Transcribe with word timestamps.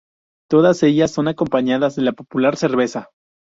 Todas 0.49 0.81
ellas 0.81 1.11
son 1.11 1.27
acompañadas 1.27 1.95
de 1.95 2.01
la 2.01 2.13
popular 2.13 2.55
cerveza. 2.57 3.09